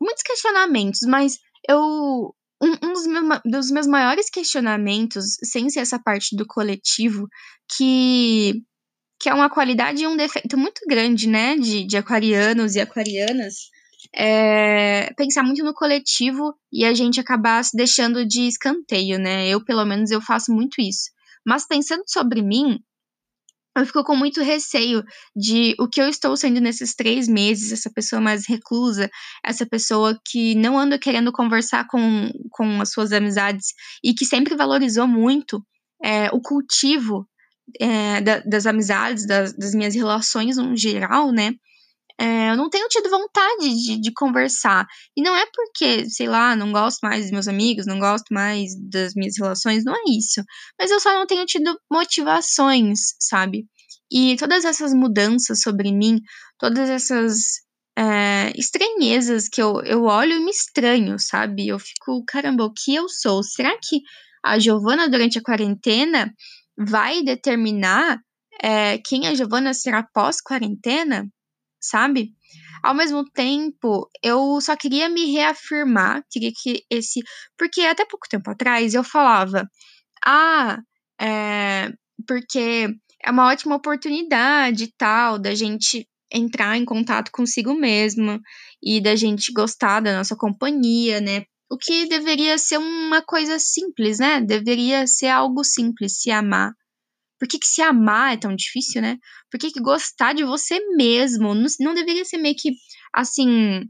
muitos 0.00 0.22
questionamentos, 0.22 1.00
mas 1.02 1.38
eu 1.68 2.34
um, 2.62 2.72
um 2.82 2.92
dos, 2.92 3.06
meus, 3.06 3.40
dos, 3.44 3.70
meus, 3.70 3.86
maiores 3.86 4.30
questionamentos, 4.30 5.36
sem 5.44 5.68
ser 5.70 5.80
essa 5.80 5.98
parte 5.98 6.34
do 6.36 6.46
coletivo, 6.46 7.28
que, 7.76 8.62
que 9.18 9.28
é 9.28 9.34
uma 9.34 9.50
qualidade 9.50 10.02
e 10.02 10.06
um 10.06 10.16
defeito 10.16 10.56
muito 10.58 10.80
grande, 10.86 11.28
né, 11.28 11.56
de, 11.56 11.84
de 11.86 11.96
aquarianos 11.96 12.74
e 12.74 12.80
aquarianas, 12.80 13.70
é 14.14 15.12
pensar 15.14 15.42
muito 15.42 15.62
no 15.62 15.74
coletivo 15.74 16.54
e 16.72 16.84
a 16.84 16.94
gente 16.94 17.20
acabar 17.20 17.62
se 17.62 17.76
deixando 17.76 18.26
de 18.26 18.42
escanteio, 18.48 19.18
né? 19.18 19.46
Eu, 19.48 19.62
pelo 19.62 19.84
menos, 19.84 20.10
eu 20.10 20.20
faço 20.20 20.52
muito 20.52 20.80
isso. 20.80 21.10
Mas 21.46 21.66
pensando 21.66 22.02
sobre 22.06 22.42
mim, 22.42 22.78
eu 23.76 23.86
fico 23.86 24.02
com 24.04 24.16
muito 24.16 24.42
receio 24.42 25.02
de 25.34 25.74
o 25.78 25.88
que 25.88 26.00
eu 26.00 26.08
estou 26.08 26.36
sendo 26.36 26.60
nesses 26.60 26.94
três 26.94 27.28
meses, 27.28 27.72
essa 27.72 27.90
pessoa 27.90 28.20
mais 28.20 28.46
reclusa, 28.46 29.08
essa 29.44 29.64
pessoa 29.64 30.18
que 30.26 30.54
não 30.56 30.78
anda 30.78 30.98
querendo 30.98 31.32
conversar 31.32 31.86
com, 31.86 32.30
com 32.50 32.80
as 32.80 32.90
suas 32.90 33.12
amizades 33.12 33.68
e 34.04 34.12
que 34.12 34.26
sempre 34.26 34.56
valorizou 34.56 35.06
muito 35.06 35.64
é, 36.02 36.28
o 36.32 36.40
cultivo 36.40 37.26
é, 37.80 38.20
da, 38.20 38.40
das 38.40 38.66
amizades, 38.66 39.26
das, 39.26 39.52
das, 39.52 39.74
minhas 39.74 39.94
relações 39.94 40.56
no 40.56 40.76
geral, 40.76 41.30
né? 41.30 41.52
É, 42.20 42.50
eu 42.50 42.56
não 42.56 42.68
tenho 42.68 42.86
tido 42.88 43.08
vontade 43.08 43.74
de, 43.82 43.98
de, 43.98 44.12
conversar. 44.12 44.86
E 45.16 45.22
não 45.22 45.34
é 45.34 45.46
porque, 45.54 46.08
sei 46.10 46.28
lá, 46.28 46.54
não 46.54 46.70
gosto 46.70 46.98
mais 47.00 47.22
dos 47.22 47.30
meus 47.30 47.48
amigos, 47.48 47.86
não 47.86 47.98
gosto 47.98 48.26
mais 48.30 48.72
das 48.90 49.14
minhas 49.14 49.38
relações, 49.38 49.84
não 49.84 49.94
é 49.94 50.02
isso. 50.06 50.42
Mas 50.78 50.90
eu 50.90 51.00
só 51.00 51.14
não 51.14 51.26
tenho 51.26 51.46
tido 51.46 51.74
motivações, 51.90 53.14
sabe? 53.18 53.64
E 54.12 54.36
todas 54.36 54.66
essas 54.66 54.92
mudanças 54.92 55.62
sobre 55.62 55.90
mim, 55.92 56.20
todas 56.58 56.90
essas 56.90 57.62
é, 57.96 58.52
estranhezas 58.54 59.48
que 59.48 59.62
eu, 59.62 59.80
eu 59.82 60.04
olho 60.04 60.34
e 60.34 60.44
me 60.44 60.50
estranho, 60.50 61.18
sabe? 61.18 61.68
Eu 61.68 61.78
fico, 61.78 62.22
caramba, 62.26 62.64
o 62.64 62.72
que 62.72 62.94
eu 62.94 63.08
sou? 63.08 63.42
Será 63.42 63.74
que 63.82 64.00
a 64.44 64.58
Giovana, 64.58 65.08
durante 65.08 65.38
a 65.38 65.42
quarentena, 65.42 66.30
vai 66.76 67.22
determinar 67.22 68.18
é, 68.62 68.98
quem 68.98 69.26
a 69.26 69.34
Giovana 69.34 69.72
será 69.72 70.02
pós-quarentena? 70.02 71.26
Sabe? 71.80 72.30
Ao 72.82 72.94
mesmo 72.94 73.24
tempo, 73.30 74.08
eu 74.22 74.60
só 74.60 74.76
queria 74.76 75.08
me 75.08 75.32
reafirmar, 75.32 76.24
queria 76.30 76.50
que 76.54 76.82
esse. 76.90 77.20
Porque 77.58 77.82
até 77.82 78.04
pouco 78.04 78.28
tempo 78.28 78.50
atrás 78.50 78.94
eu 78.94 79.04
falava, 79.04 79.68
ah, 80.24 80.78
é, 81.20 81.92
porque 82.26 82.88
é 83.22 83.30
uma 83.30 83.48
ótima 83.48 83.76
oportunidade 83.76 84.84
e 84.84 84.92
tal, 84.96 85.38
da 85.38 85.54
gente 85.54 86.08
entrar 86.32 86.76
em 86.76 86.84
contato 86.84 87.30
consigo 87.32 87.74
mesmo 87.74 88.40
e 88.82 89.00
da 89.00 89.16
gente 89.16 89.52
gostar 89.52 90.00
da 90.00 90.16
nossa 90.16 90.36
companhia, 90.36 91.20
né? 91.20 91.44
O 91.70 91.76
que 91.76 92.06
deveria 92.06 92.56
ser 92.58 92.78
uma 92.78 93.22
coisa 93.22 93.58
simples, 93.58 94.18
né? 94.18 94.40
Deveria 94.40 95.06
ser 95.06 95.28
algo 95.28 95.62
simples, 95.64 96.20
se 96.20 96.30
amar. 96.30 96.72
Por 97.40 97.48
que, 97.48 97.58
que 97.58 97.66
se 97.66 97.80
amar 97.80 98.34
é 98.34 98.36
tão 98.36 98.54
difícil, 98.54 99.00
né? 99.00 99.16
Por 99.50 99.58
que, 99.58 99.72
que 99.72 99.80
gostar 99.80 100.34
de 100.34 100.44
você 100.44 100.78
mesmo 100.94 101.54
não, 101.54 101.66
não 101.80 101.94
deveria 101.94 102.24
ser 102.24 102.36
meio 102.36 102.54
que, 102.54 102.72
assim, 103.14 103.80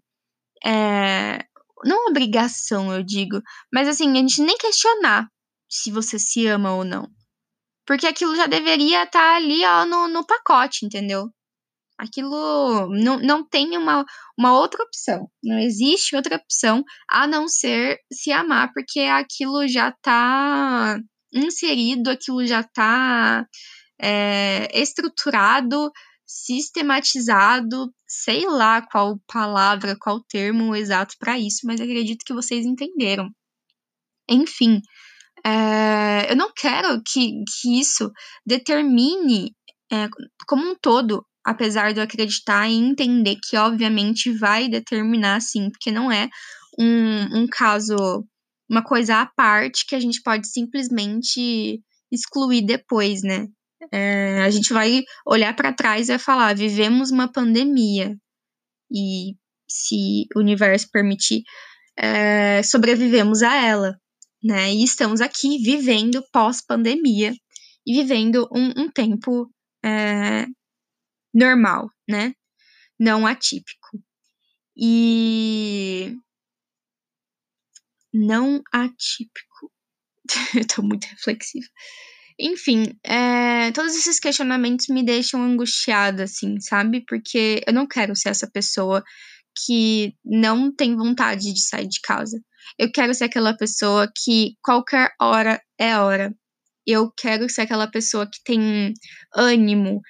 é, 0.65 1.45
não 1.85 2.07
obrigação, 2.07 2.93
eu 2.95 3.03
digo, 3.03 3.41
mas 3.73 3.89
assim, 3.89 4.13
a 4.13 4.15
gente 4.15 4.41
nem 4.43 4.57
questionar 4.57 5.27
se 5.69 5.91
você 5.91 6.19
se 6.19 6.47
ama 6.47 6.75
ou 6.75 6.85
não. 6.85 7.09
Porque 7.85 8.07
aquilo 8.07 8.37
já 8.37 8.47
deveria 8.47 9.03
estar 9.03 9.19
tá 9.19 9.37
ali, 9.37 9.65
ó, 9.65 9.85
no, 9.85 10.07
no 10.07 10.25
pacote, 10.25 10.87
entendeu? 10.87 11.29
Aquilo 11.99 12.89
não, 12.89 13.19
não 13.19 13.47
tem 13.47 13.77
uma, 13.77 14.05
uma 14.39 14.59
outra 14.59 14.83
opção. 14.83 15.29
Não 15.43 15.59
existe 15.59 16.17
outra 16.17 16.37
opção 16.37 16.85
a 17.09 17.27
não 17.27 17.49
ser 17.49 17.99
se 18.13 18.31
amar, 18.33 18.71
porque 18.73 19.01
aquilo 19.01 19.67
já 19.69 19.93
tá 20.03 20.99
inserido, 21.33 22.11
aquilo 22.11 22.45
já 22.47 22.61
está 22.61 23.47
é, 24.01 24.69
estruturado, 24.79 25.91
sistematizado, 26.27 27.93
sei 28.07 28.47
lá 28.47 28.83
qual 28.83 29.19
palavra, 29.27 29.97
qual 30.01 30.23
termo 30.25 30.77
exato 30.77 31.17
para 31.19 31.39
isso, 31.39 31.61
mas 31.65 31.81
acredito 31.81 32.25
que 32.25 32.33
vocês 32.33 32.65
entenderam. 32.65 33.29
Enfim, 34.29 34.81
é, 35.45 36.31
eu 36.31 36.37
não 36.37 36.53
quero 36.55 37.03
que, 37.03 37.43
que 37.61 37.81
isso 37.81 38.11
determine 38.47 39.53
é, 39.93 40.09
como 40.47 40.71
um 40.71 40.77
todo, 40.81 41.27
apesar 41.45 41.93
de 41.93 42.01
eu 42.01 42.05
acreditar 42.05 42.69
e 42.69 42.75
entender 42.75 43.37
que, 43.43 43.57
obviamente, 43.57 44.33
vai 44.33 44.69
determinar 44.69 45.41
sim, 45.41 45.71
porque 45.71 45.91
não 45.91 46.13
é 46.13 46.29
um, 46.79 47.43
um 47.43 47.47
caso 47.49 47.97
uma 48.71 48.85
coisa 48.85 49.21
à 49.21 49.27
parte 49.27 49.85
que 49.85 49.97
a 49.97 50.01
gente 50.01 50.23
pode 50.23 50.49
simplesmente 50.49 51.83
excluir 52.11 52.63
depois, 52.63 53.23
né? 53.23 53.49
É, 53.93 54.43
a 54.43 54.51
gente 54.51 54.73
vai 54.73 55.03
olhar 55.27 55.55
para 55.57 55.73
trás 55.73 56.09
e 56.09 56.13
vai 56.13 56.19
falar: 56.19 56.55
vivemos 56.55 57.11
uma 57.11 57.31
pandemia 57.31 58.17
e, 58.93 59.35
se 59.69 60.27
o 60.37 60.39
universo 60.39 60.89
permitir, 60.93 61.43
é, 61.99 62.63
sobrevivemos 62.63 63.43
a 63.43 63.55
ela, 63.57 63.97
né? 64.43 64.73
E 64.73 64.85
estamos 64.85 65.21
aqui 65.21 65.59
vivendo 65.59 66.23
pós-pandemia 66.33 67.35
e 67.85 67.95
vivendo 67.95 68.49
um, 68.53 68.85
um 68.85 68.91
tempo 68.91 69.51
é, 69.85 70.47
normal, 71.35 71.91
né? 72.09 72.35
Não 72.99 73.27
atípico. 73.27 73.99
E 74.77 76.15
não 78.13 78.63
atípico. 78.73 79.71
eu 80.55 80.67
tô 80.67 80.83
muito 80.83 81.07
reflexiva. 81.07 81.67
Enfim, 82.39 82.99
é, 83.05 83.71
todos 83.73 83.95
esses 83.95 84.19
questionamentos 84.19 84.87
me 84.89 85.05
deixam 85.05 85.43
angustiada, 85.43 86.25
assim, 86.25 86.59
sabe? 86.61 87.05
Porque 87.07 87.61
eu 87.67 87.73
não 87.73 87.87
quero 87.87 88.17
ser 88.17 88.31
essa 88.31 88.51
pessoa 88.51 89.05
que 89.65 90.15
não 90.25 90.75
tem 90.75 90.97
vontade 90.97 91.53
de 91.53 91.61
sair 91.63 91.87
de 91.87 92.01
casa. 92.03 92.41
Eu 92.79 92.91
quero 92.91 93.13
ser 93.13 93.25
aquela 93.25 93.55
pessoa 93.57 94.11
que 94.25 94.55
qualquer 94.63 95.11
hora 95.21 95.61
é 95.79 95.99
hora. 95.99 96.35
Eu 96.87 97.13
quero 97.15 97.49
ser 97.51 97.63
aquela 97.63 97.87
pessoa 97.87 98.27
que 98.27 98.43
tem 98.43 98.95
ânimo, 99.35 100.01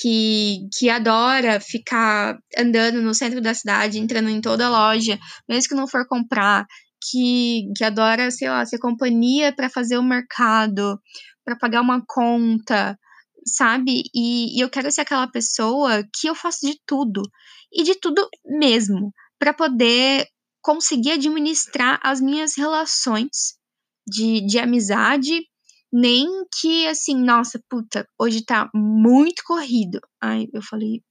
que, 0.00 0.66
que 0.78 0.88
adora 0.88 1.60
ficar 1.60 2.38
andando 2.56 3.02
no 3.02 3.14
centro 3.14 3.40
da 3.40 3.52
cidade, 3.52 3.98
entrando 3.98 4.30
em 4.30 4.40
toda 4.40 4.70
loja, 4.70 5.18
mesmo 5.48 5.68
que 5.68 5.74
não 5.74 5.86
for 5.86 6.06
comprar, 6.08 6.66
que, 7.10 7.70
que 7.76 7.84
adora, 7.84 8.30
sei 8.30 8.48
lá, 8.48 8.64
ser 8.64 8.78
companhia 8.78 9.54
para 9.54 9.70
fazer 9.70 9.98
o 9.98 10.02
mercado, 10.02 10.98
para 11.44 11.56
pagar 11.56 11.80
uma 11.80 12.02
conta, 12.06 12.98
sabe? 13.46 14.02
E, 14.14 14.58
e, 14.58 14.60
eu 14.62 14.70
quero 14.70 14.90
ser 14.90 15.02
aquela 15.02 15.26
pessoa 15.28 16.02
que 16.14 16.28
eu 16.28 16.34
faço 16.34 16.66
de 16.66 16.78
tudo, 16.86 17.22
e 17.72 17.82
de 17.82 17.94
tudo 17.96 18.28
mesmo, 18.44 19.12
para 19.38 19.52
poder 19.52 20.26
conseguir 20.62 21.12
administrar 21.12 22.00
as 22.02 22.20
minhas 22.20 22.56
relações 22.56 23.58
de, 24.06 24.46
de 24.46 24.58
amizade, 24.58 25.42
nem 25.92 26.26
que 26.60 26.86
assim, 26.86 27.16
nossa, 27.16 27.60
puta, 27.68 28.06
hoje 28.18 28.44
tá 28.44 28.70
muito 28.74 29.42
corrido. 29.44 30.00
Ai, 30.22 30.46
eu 30.52 30.62
falei, 30.62 31.02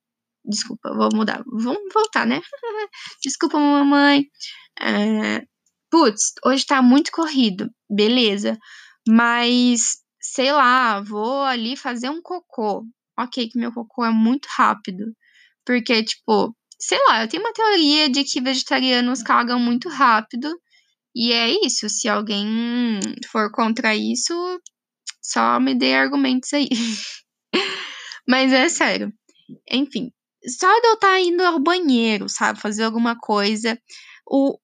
desculpa, 0.45 0.93
vou 0.93 1.09
mudar. 1.13 1.43
Vamos 1.45 1.93
voltar, 1.93 2.25
né? 2.25 2.41
desculpa, 3.23 3.57
mamãe. 3.59 4.25
É, 4.81 5.45
putz, 5.93 6.33
hoje 6.43 6.65
tá 6.65 6.81
muito 6.81 7.11
corrido, 7.11 7.69
beleza. 7.87 8.57
Mas, 9.07 9.99
sei 10.19 10.51
lá, 10.51 10.99
vou 10.99 11.43
ali 11.43 11.77
fazer 11.77 12.09
um 12.09 12.19
cocô. 12.19 12.83
Ok, 13.19 13.47
que 13.47 13.59
meu 13.59 13.71
cocô 13.71 14.03
é 14.03 14.09
muito 14.09 14.47
rápido. 14.57 15.05
Porque, 15.63 16.03
tipo, 16.03 16.55
sei 16.79 16.97
lá, 17.07 17.21
eu 17.21 17.27
tenho 17.27 17.43
uma 17.43 17.53
teoria 17.53 18.09
de 18.09 18.23
que 18.23 18.41
vegetarianos 18.41 19.21
cagam 19.21 19.59
muito 19.59 19.87
rápido. 19.87 20.49
E 21.15 21.31
é 21.31 21.49
isso. 21.63 21.87
Se 21.87 22.09
alguém 22.09 22.99
for 23.31 23.51
contra 23.51 23.95
isso, 23.95 24.33
só 25.21 25.59
me 25.59 25.75
dê 25.75 25.93
argumentos 25.93 26.51
aí. 26.53 26.69
Mas 28.27 28.51
é 28.51 28.67
sério. 28.67 29.13
Enfim, 29.71 30.11
só 30.59 30.67
de 30.79 30.87
eu 30.87 30.93
estar 30.95 31.07
tá 31.09 31.19
indo 31.19 31.43
ao 31.43 31.59
banheiro, 31.59 32.27
sabe, 32.27 32.59
fazer 32.59 32.83
alguma 32.83 33.15
coisa, 33.15 33.77
o, 34.25 34.57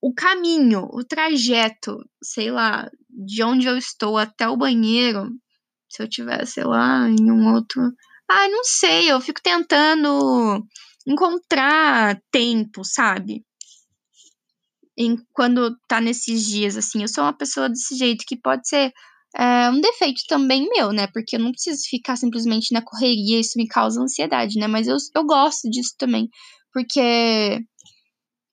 o 0.00 0.14
caminho, 0.14 0.88
o 0.92 1.04
trajeto, 1.04 1.98
sei 2.22 2.50
lá, 2.50 2.88
de 3.10 3.42
onde 3.42 3.66
eu 3.66 3.76
estou 3.76 4.16
até 4.16 4.48
o 4.48 4.56
banheiro, 4.56 5.28
se 5.88 6.02
eu 6.02 6.08
tiver, 6.08 6.46
sei 6.46 6.64
lá, 6.64 7.08
em 7.08 7.30
um 7.30 7.54
outro. 7.54 7.82
Ah, 8.30 8.48
não 8.48 8.62
sei, 8.64 9.10
eu 9.10 9.20
fico 9.20 9.40
tentando 9.42 10.62
encontrar 11.06 12.20
tempo, 12.30 12.84
sabe? 12.84 13.42
Em, 14.96 15.16
quando 15.32 15.76
tá 15.88 16.00
nesses 16.00 16.44
dias, 16.44 16.76
assim, 16.76 17.02
eu 17.02 17.08
sou 17.08 17.24
uma 17.24 17.32
pessoa 17.32 17.68
desse 17.68 17.96
jeito 17.96 18.24
que 18.26 18.36
pode 18.36 18.68
ser 18.68 18.92
é, 19.36 19.70
um 19.70 19.80
defeito 19.80 20.22
também 20.28 20.68
meu, 20.68 20.92
né? 20.92 21.06
Porque 21.12 21.36
eu 21.36 21.40
não 21.40 21.52
preciso 21.52 21.82
ficar 21.88 22.16
simplesmente 22.16 22.72
na 22.72 22.82
correria, 22.82 23.40
isso 23.40 23.52
me 23.56 23.66
causa 23.66 24.00
ansiedade, 24.00 24.58
né? 24.58 24.66
Mas 24.66 24.86
eu, 24.86 24.96
eu 25.14 25.24
gosto 25.24 25.68
disso 25.70 25.94
também, 25.98 26.28
porque, 26.72 27.60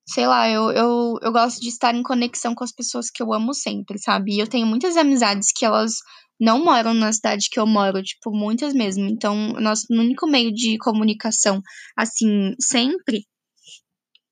sei 0.08 0.28
lá, 0.28 0.50
eu, 0.50 0.72
eu, 0.72 1.16
eu 1.22 1.32
gosto 1.32 1.60
de 1.62 1.70
estar 1.70 1.96
em 1.96 2.04
conexão 2.04 2.54
com 2.56 2.64
as 2.64 2.72
pessoas 2.72 3.10
que 3.10 3.24
eu 3.24 3.34
amo 3.34 3.54
sempre, 3.54 3.98
sabe? 4.00 4.36
E 4.36 4.40
eu 4.40 4.48
tenho 4.48 4.68
muitas 4.68 4.98
amizades 4.98 5.50
que 5.56 5.66
elas 5.66 5.94
não 6.40 6.64
moram 6.64 6.94
na 6.94 7.12
cidade 7.14 7.50
que 7.50 7.60
eu 7.60 7.66
moro, 7.66 8.02
tipo, 8.04 8.32
muitas 8.32 8.74
mesmo. 8.74 9.06
Então, 9.06 9.36
nosso 9.54 9.86
único 9.92 10.28
meio 10.28 10.54
de 10.54 10.78
comunicação, 10.78 11.62
assim, 11.98 12.54
sempre 12.60 13.26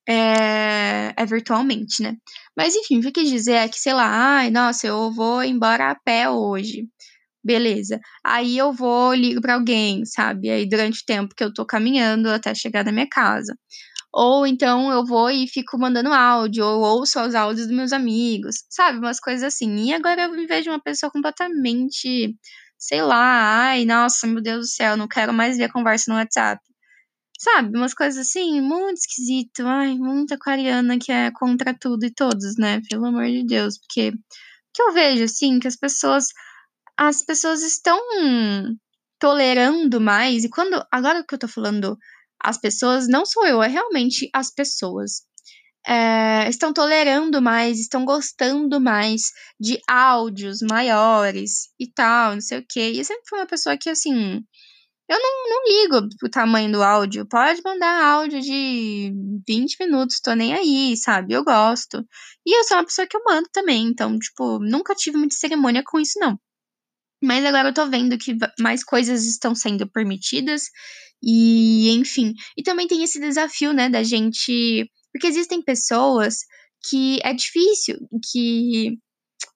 é, 0.08 1.14
é, 1.18 1.26
virtualmente, 1.26 2.02
né? 2.04 2.16
Mas 2.58 2.76
enfim, 2.76 2.98
o 3.00 3.02
que 3.02 3.08
eu 3.08 3.12
quis 3.14 3.30
dizer 3.30 3.54
é 3.54 3.68
que, 3.70 3.80
sei 3.80 3.94
lá, 3.94 4.06
ai, 4.38 4.52
nossa, 4.52 4.88
eu 4.88 5.12
vou 5.14 5.44
embora 5.44 5.92
a 5.92 5.96
pé 5.96 6.30
hoje. 6.30 6.88
Beleza. 7.44 8.00
Aí 8.26 8.58
eu 8.58 8.74
vou, 8.74 9.14
ligo 9.14 9.42
para 9.42 9.56
alguém, 9.56 10.06
sabe? 10.06 10.50
Aí 10.50 10.68
durante 10.68 11.02
o 11.02 11.06
tempo 11.06 11.36
que 11.36 11.44
eu 11.44 11.54
tô 11.54 11.66
caminhando 11.66 12.30
até 12.30 12.56
chegar 12.56 12.86
na 12.86 12.92
minha 12.92 13.08
casa. 13.10 13.56
Ou 14.14 14.46
então 14.46 14.92
eu 14.92 15.06
vou 15.06 15.30
e 15.32 15.48
fico 15.48 15.78
mandando 15.78 16.14
áudio, 16.14 16.66
ou 16.66 16.82
ouço 16.82 17.20
os 17.22 17.34
áudios 17.36 17.68
dos 17.68 17.76
meus 17.76 17.92
amigos, 17.92 18.64
sabe? 18.70 19.00
Umas 19.00 19.20
coisas 19.20 19.44
assim. 19.44 19.88
E 19.88 19.94
agora 19.94 20.24
eu 20.24 20.32
me 20.32 20.46
vejo 20.46 20.70
uma 20.70 20.82
pessoa 20.82 21.12
completamente, 21.12 22.36
sei 22.78 23.02
lá, 23.02 23.70
ai, 23.70 23.86
nossa, 23.86 24.28
meu 24.28 24.42
Deus 24.42 24.60
do 24.68 24.68
céu, 24.68 24.96
não 24.98 25.08
quero 25.08 25.34
mais 25.34 25.58
ver 25.58 25.66
a 25.66 25.72
conversa 25.74 26.12
no 26.12 26.18
WhatsApp. 26.18 26.62
Sabe? 27.40 27.78
Umas 27.78 27.94
coisas 27.94 28.28
assim, 28.28 28.62
muito 28.62 28.98
esquisito. 29.00 29.68
Ai, 29.68 29.96
muita 29.98 30.36
aquariana 30.36 30.98
que 31.00 31.12
é 31.12 31.32
contra 31.32 31.74
tudo 31.78 32.06
e 32.06 32.14
todos, 32.14 32.56
né? 32.58 32.80
Pelo 32.90 33.08
amor 33.08 33.26
de 33.26 33.46
Deus. 33.46 33.78
Porque 33.80 34.14
que 34.74 34.82
eu 34.82 34.94
vejo, 34.94 35.24
assim, 35.26 35.60
que 35.60 35.68
as 35.68 35.76
pessoas. 35.76 36.28
As 36.98 37.24
pessoas 37.26 37.64
estão 37.64 38.00
tolerando 39.20 40.00
mais. 40.00 40.44
E 40.44 40.50
quando. 40.50 40.86
Agora 40.92 41.24
que 41.28 41.36
eu 41.36 41.40
tô 41.40 41.48
falando 41.48 41.98
as 42.44 42.58
pessoas, 42.58 43.08
não 43.08 43.26
sou 43.26 43.46
eu, 43.46 43.64
é 43.64 43.68
realmente 43.68 44.30
as 44.34 44.52
pessoas. 44.54 45.24
É, 45.86 46.48
estão 46.50 46.74
tolerando 46.74 47.42
mais, 47.42 47.80
estão 47.80 48.06
gostando 48.06 48.80
mais 48.80 49.32
de 49.60 49.80
áudios 49.88 50.60
maiores 50.62 51.70
e 51.80 51.92
tal, 51.92 52.34
não 52.34 52.42
sei 52.42 52.60
o 52.60 52.66
quê. 52.68 52.92
E 52.92 53.00
eu 53.00 53.06
sempre 53.06 53.24
fui 53.28 53.40
uma 53.40 53.48
pessoa 53.48 53.78
que, 53.78 53.90
assim, 53.90 54.42
eu 55.10 55.20
não, 55.20 55.50
não 55.50 55.64
ligo 55.68 56.08
pro 56.20 56.30
tamanho 56.30 56.72
do 56.72 56.82
áudio. 56.82 57.28
Pode 57.28 57.62
mandar 57.64 58.04
áudio 58.06 58.42
de 58.42 59.14
20 59.48 59.78
minutos, 59.82 60.22
tô 60.22 60.34
nem 60.34 60.54
aí, 60.54 60.96
sabe? 60.98 61.34
Eu 61.34 61.44
gosto. 61.44 62.06
E 62.46 62.58
eu 62.58 62.64
sou 62.64 62.78
uma 62.78 62.86
pessoa 62.86 63.08
que 63.08 63.18
eu 63.18 63.24
mando 63.26 63.50
também, 63.52 63.86
então, 63.88 64.18
tipo, 64.18 64.60
nunca 64.60 64.96
tive 64.96 65.18
muita 65.18 65.36
cerimônia 65.36 65.84
com 65.86 66.00
isso, 66.00 66.20
não. 66.20 66.40
Mas 67.22 67.46
agora 67.46 67.70
eu 67.70 67.74
tô 67.74 67.86
vendo 67.90 68.18
que 68.18 68.36
mais 68.60 68.84
coisas 68.84 69.26
estão 69.26 69.56
sendo 69.56 69.90
permitidas 69.90 70.64
e, 71.24 71.90
enfim. 71.92 72.34
E 72.58 72.64
também 72.64 72.88
tem 72.88 73.04
esse 73.04 73.20
desafio, 73.20 73.74
né, 73.74 73.90
da 73.90 74.04
gente. 74.04 74.90
Porque 75.12 75.28
existem 75.28 75.62
pessoas 75.62 76.40
que 76.90 77.20
é 77.24 77.34
difícil, 77.34 77.98
que 78.32 78.98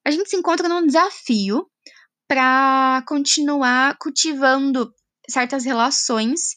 a 0.05 0.11
gente 0.11 0.29
se 0.29 0.37
encontra 0.37 0.69
num 0.69 0.85
desafio 0.85 1.67
para 2.27 3.03
continuar 3.07 3.97
cultivando 3.99 4.89
certas 5.29 5.65
relações 5.65 6.53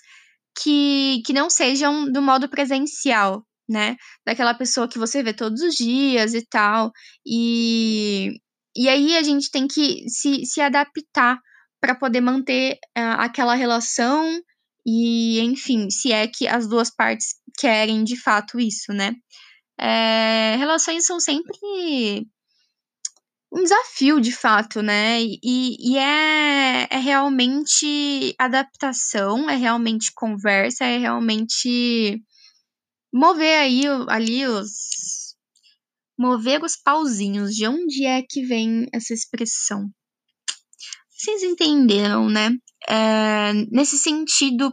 que, 0.62 1.22
que 1.26 1.32
não 1.32 1.50
sejam 1.50 2.10
do 2.10 2.22
modo 2.22 2.48
presencial, 2.48 3.44
né? 3.68 3.96
Daquela 4.24 4.54
pessoa 4.54 4.88
que 4.88 4.98
você 4.98 5.22
vê 5.22 5.32
todos 5.32 5.60
os 5.62 5.74
dias 5.74 6.34
e 6.34 6.46
tal. 6.46 6.92
E, 7.26 8.32
e 8.76 8.88
aí 8.88 9.16
a 9.16 9.22
gente 9.22 9.50
tem 9.50 9.66
que 9.66 10.08
se, 10.08 10.44
se 10.44 10.60
adaptar 10.60 11.38
para 11.80 11.94
poder 11.94 12.20
manter 12.20 12.74
uh, 12.96 13.18
aquela 13.18 13.54
relação 13.54 14.40
e, 14.86 15.40
enfim, 15.40 15.90
se 15.90 16.12
é 16.12 16.26
que 16.26 16.46
as 16.48 16.68
duas 16.68 16.90
partes 16.90 17.34
querem 17.58 18.04
de 18.04 18.16
fato 18.16 18.58
isso, 18.58 18.92
né? 18.92 19.14
É, 19.78 20.56
relações 20.56 21.06
são 21.06 21.18
sempre 21.20 21.58
um 23.52 23.62
desafio, 23.62 24.20
de 24.20 24.32
fato, 24.32 24.80
né? 24.82 25.20
E, 25.22 25.76
e 25.92 25.98
é, 25.98 26.86
é 26.90 26.98
realmente 26.98 28.34
adaptação, 28.38 29.50
é 29.50 29.56
realmente 29.56 30.12
conversa, 30.14 30.84
é 30.84 30.98
realmente 30.98 32.22
mover 33.12 33.58
aí 33.58 33.82
ali 34.08 34.46
os. 34.46 35.34
mover 36.18 36.62
os 36.62 36.76
pauzinhos. 36.76 37.54
De 37.54 37.66
onde 37.66 38.04
é 38.04 38.22
que 38.22 38.42
vem 38.44 38.86
essa 38.92 39.12
expressão? 39.12 39.90
Vocês 41.10 41.42
entenderam, 41.42 42.28
né? 42.30 42.50
É, 42.88 43.52
nesse 43.70 43.98
sentido 43.98 44.72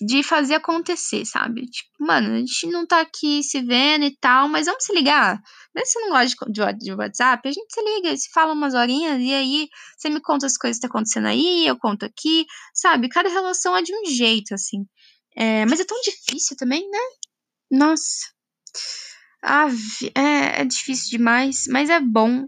de 0.00 0.22
fazer 0.22 0.56
acontecer, 0.56 1.24
sabe? 1.24 1.62
Tipo, 1.66 1.90
mano, 2.00 2.34
a 2.34 2.38
gente 2.38 2.66
não 2.66 2.86
tá 2.86 3.00
aqui 3.00 3.42
se 3.42 3.62
vendo 3.62 4.04
e 4.04 4.16
tal, 4.18 4.48
mas 4.48 4.66
vamos 4.66 4.84
se 4.84 4.92
ligar. 4.92 5.40
Mesmo 5.74 5.86
se 5.86 6.00
não 6.00 6.10
gosta 6.10 6.46
de, 6.50 6.78
de, 6.78 6.92
WhatsApp, 6.92 7.48
a 7.48 7.52
gente 7.52 7.72
se 7.72 7.82
liga, 7.82 8.16
se 8.16 8.30
fala 8.30 8.52
umas 8.52 8.74
horinhas 8.74 9.18
e 9.20 9.32
aí 9.32 9.68
você 9.96 10.10
me 10.10 10.20
conta 10.20 10.46
as 10.46 10.56
coisas 10.58 10.76
que 10.78 10.82
tá 10.82 10.88
acontecendo 10.88 11.28
aí, 11.28 11.66
eu 11.66 11.78
conto 11.78 12.04
aqui, 12.04 12.44
sabe? 12.74 13.08
Cada 13.08 13.28
relação 13.30 13.76
é 13.76 13.82
de 13.82 13.94
um 13.94 14.04
jeito, 14.04 14.54
assim. 14.54 14.84
É, 15.34 15.64
mas 15.66 15.80
é 15.80 15.84
tão 15.84 16.00
difícil 16.02 16.56
também, 16.56 16.88
né? 16.90 16.98
Nossa. 17.70 18.30
Ah, 19.42 19.68
é, 20.14 20.62
é 20.62 20.64
difícil 20.64 21.10
demais, 21.10 21.64
mas 21.70 21.88
é 21.88 22.00
bom. 22.00 22.46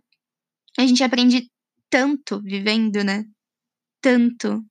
A 0.79 0.87
gente 0.87 1.03
aprende 1.03 1.51
tanto 1.91 2.41
vivendo, 2.43 3.03
né? 3.05 3.25
Tanto. 4.03 4.63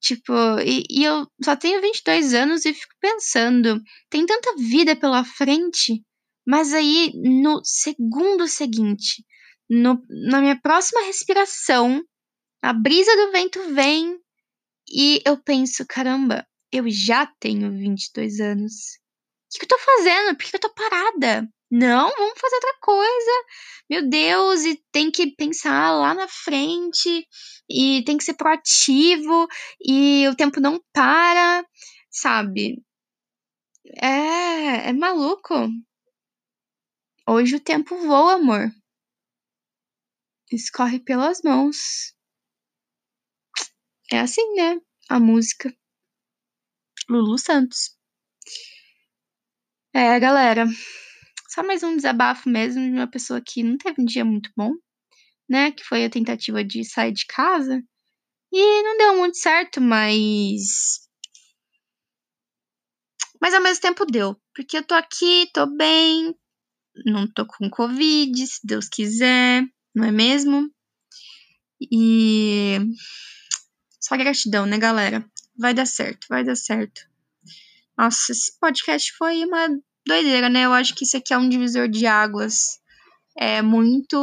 Tipo, 0.00 0.32
e, 0.64 0.84
e, 0.88 1.04
eu 1.04 1.26
só 1.42 1.56
tenho 1.56 1.80
22 1.80 2.32
anos 2.32 2.64
e 2.64 2.72
fico 2.72 2.94
pensando, 3.00 3.80
tem 4.08 4.24
tanta 4.24 4.54
vida 4.56 4.94
pela 4.94 5.24
frente, 5.24 6.02
mas 6.46 6.72
aí 6.72 7.12
no 7.14 7.60
segundo 7.64 8.46
seguinte, 8.46 9.24
no, 9.68 10.00
na 10.30 10.40
minha 10.40 10.58
próxima 10.60 11.02
respiração, 11.02 12.02
a 12.62 12.72
brisa 12.72 13.14
do 13.16 13.32
vento 13.32 13.74
vem 13.74 14.18
e 14.90 15.20
eu 15.26 15.36
penso, 15.42 15.84
caramba, 15.86 16.46
eu 16.72 16.84
já 16.88 17.26
tenho 17.40 17.70
22 17.70 18.40
anos. 18.40 18.74
O 19.48 19.50
que, 19.50 19.58
que 19.60 19.64
eu 19.64 19.68
tô 19.68 19.78
fazendo? 19.78 20.36
Por 20.36 20.44
que 20.44 20.56
eu 20.56 20.60
tô 20.60 20.70
parada? 20.74 21.48
Não, 21.70 22.10
vamos 22.16 22.38
fazer 22.38 22.54
outra 22.56 22.74
coisa. 22.80 23.30
Meu 23.88 24.08
Deus, 24.08 24.64
e 24.64 24.76
tem 24.92 25.10
que 25.10 25.34
pensar 25.34 25.92
lá 25.92 26.14
na 26.14 26.28
frente, 26.28 27.26
e 27.68 28.02
tem 28.04 28.18
que 28.18 28.24
ser 28.24 28.34
proativo, 28.34 29.46
e 29.80 30.28
o 30.28 30.36
tempo 30.36 30.60
não 30.60 30.78
para, 30.92 31.66
sabe? 32.10 32.82
É, 34.02 34.90
é 34.90 34.92
maluco. 34.92 35.54
Hoje 37.26 37.56
o 37.56 37.60
tempo 37.60 37.96
voa, 37.96 38.34
amor. 38.34 38.70
Escorre 40.50 41.00
pelas 41.00 41.40
mãos. 41.42 42.14
É 44.10 44.20
assim, 44.20 44.54
né? 44.54 44.78
A 45.08 45.18
música. 45.18 45.74
Lulu 47.08 47.38
Santos. 47.38 47.97
É, 50.00 50.20
galera. 50.20 50.64
Só 51.48 51.60
mais 51.64 51.82
um 51.82 51.96
desabafo 51.96 52.48
mesmo 52.48 52.80
de 52.84 52.92
uma 52.92 53.10
pessoa 53.10 53.42
que 53.44 53.64
não 53.64 53.76
teve 53.76 54.00
um 54.00 54.04
dia 54.04 54.24
muito 54.24 54.48
bom. 54.56 54.70
né? 55.48 55.72
Que 55.72 55.82
foi 55.82 56.04
a 56.04 56.10
tentativa 56.10 56.62
de 56.62 56.84
sair 56.84 57.10
de 57.12 57.26
casa. 57.26 57.82
E 58.52 58.82
não 58.84 58.96
deu 58.96 59.16
muito 59.16 59.36
certo, 59.38 59.80
mas. 59.80 61.00
Mas 63.40 63.52
ao 63.52 63.60
mesmo 63.60 63.82
tempo 63.82 64.06
deu. 64.06 64.40
Porque 64.54 64.78
eu 64.78 64.84
tô 64.84 64.94
aqui, 64.94 65.50
tô 65.52 65.66
bem, 65.66 66.32
não 67.04 67.26
tô 67.26 67.44
com 67.44 67.68
Covid, 67.68 68.46
se 68.46 68.60
Deus 68.64 68.88
quiser, 68.88 69.64
não 69.92 70.04
é 70.04 70.12
mesmo? 70.12 70.70
E. 71.90 72.78
Só 74.00 74.16
gratidão, 74.16 74.64
né, 74.64 74.78
galera? 74.78 75.28
Vai 75.58 75.74
dar 75.74 75.86
certo, 75.86 76.28
vai 76.28 76.44
dar 76.44 76.54
certo. 76.54 77.00
Nossa, 77.98 78.30
esse 78.30 78.56
podcast 78.60 79.12
foi 79.16 79.44
uma 79.44 79.68
doideira, 80.08 80.48
né? 80.48 80.64
Eu 80.64 80.72
acho 80.72 80.94
que 80.94 81.04
isso 81.04 81.16
aqui 81.16 81.32
é 81.32 81.38
um 81.38 81.48
divisor 81.48 81.86
de 81.88 82.06
águas. 82.06 82.80
É 83.36 83.62
muito. 83.62 84.16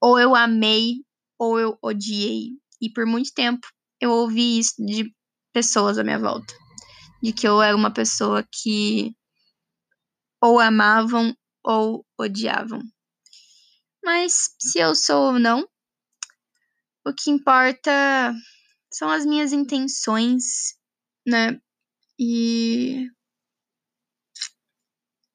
Ou 0.00 0.18
eu 0.18 0.34
amei, 0.34 1.04
ou 1.38 1.58
eu 1.58 1.76
odiei. 1.82 2.52
E 2.80 2.90
por 2.90 3.04
muito 3.04 3.34
tempo 3.34 3.66
eu 4.00 4.10
ouvi 4.10 4.58
isso 4.58 4.74
de 4.78 5.12
pessoas 5.52 5.98
à 5.98 6.04
minha 6.04 6.18
volta. 6.18 6.54
De 7.22 7.32
que 7.32 7.46
eu 7.46 7.60
era 7.60 7.76
uma 7.76 7.92
pessoa 7.92 8.46
que 8.50 9.14
ou 10.40 10.58
amavam 10.58 11.36
ou 11.62 12.06
odiavam. 12.18 12.80
Mas 14.02 14.54
se 14.58 14.78
eu 14.78 14.94
sou 14.94 15.34
ou 15.34 15.38
não, 15.38 15.68
o 17.04 17.12
que 17.12 17.30
importa 17.30 18.32
são 18.90 19.10
as 19.10 19.26
minhas 19.26 19.52
intenções, 19.52 20.74
né? 21.26 21.60
E 22.18 23.06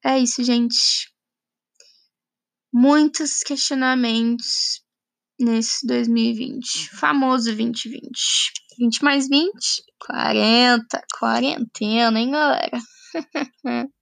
é 0.06 0.18
isso, 0.20 0.44
gente. 0.44 1.10
Muitos 2.72 3.40
questionamentos 3.40 4.80
nesse 5.38 5.86
2020. 5.86 6.90
Famoso 6.96 7.46
2020. 7.46 8.00
20 8.78 9.02
mais 9.02 9.28
20, 9.28 9.50
40. 9.98 11.02
Quarentena, 11.18 12.20
hein, 12.20 12.30
galera? 12.30 12.78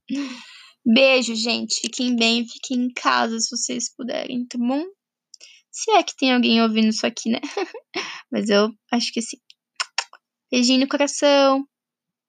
Beijo, 0.84 1.34
gente. 1.34 1.80
Fiquem 1.80 2.14
bem, 2.16 2.46
fiquem 2.46 2.84
em 2.84 2.92
casa 2.92 3.38
se 3.38 3.56
vocês 3.56 3.94
puderem, 3.96 4.46
tá 4.46 4.58
bom? 4.58 4.84
Se 5.70 5.90
é 5.92 6.02
que 6.02 6.16
tem 6.16 6.32
alguém 6.32 6.62
ouvindo 6.62 6.88
isso 6.88 7.06
aqui, 7.06 7.30
né? 7.30 7.40
Mas 8.30 8.50
eu 8.50 8.70
acho 8.92 9.12
que 9.12 9.22
sim. 9.22 9.38
Beijinho 10.50 10.80
no 10.80 10.88
coração. 10.88 11.66